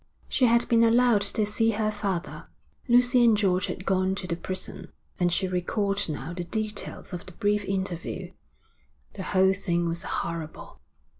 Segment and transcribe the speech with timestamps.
[0.27, 2.47] She had been allowed to see her father.
[2.87, 7.27] Lucy and George had gone to the prison, and she recalled now the details of
[7.27, 8.31] the brief interview.
[9.13, 10.79] The whole thing was horrible.